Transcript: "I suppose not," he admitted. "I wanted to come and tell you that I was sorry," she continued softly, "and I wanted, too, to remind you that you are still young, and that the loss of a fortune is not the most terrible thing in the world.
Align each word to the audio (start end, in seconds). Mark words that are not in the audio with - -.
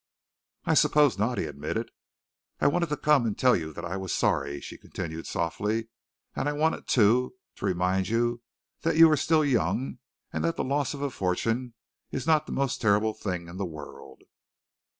"I 0.65 0.73
suppose 0.73 1.19
not," 1.19 1.37
he 1.37 1.43
admitted. 1.45 1.91
"I 2.59 2.65
wanted 2.65 2.89
to 2.89 2.97
come 2.97 3.27
and 3.27 3.37
tell 3.37 3.55
you 3.55 3.71
that 3.73 3.85
I 3.85 3.97
was 3.97 4.11
sorry," 4.11 4.59
she 4.59 4.75
continued 4.79 5.27
softly, 5.27 5.89
"and 6.35 6.49
I 6.49 6.53
wanted, 6.53 6.87
too, 6.87 7.35
to 7.57 7.65
remind 7.67 8.07
you 8.07 8.41
that 8.81 8.97
you 8.97 9.11
are 9.11 9.15
still 9.15 9.45
young, 9.45 9.99
and 10.33 10.43
that 10.43 10.55
the 10.55 10.63
loss 10.63 10.95
of 10.95 11.03
a 11.03 11.11
fortune 11.11 11.75
is 12.09 12.25
not 12.25 12.47
the 12.47 12.51
most 12.51 12.81
terrible 12.81 13.13
thing 13.13 13.47
in 13.47 13.57
the 13.57 13.63
world. 13.67 14.23